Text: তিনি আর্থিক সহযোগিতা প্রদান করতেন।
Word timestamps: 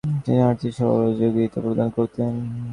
তিনি 0.25 0.39
আর্থিক 0.41 0.71
সহযোগিতা 0.73 1.59
প্রদান 1.65 1.89
করতেন। 1.89 2.31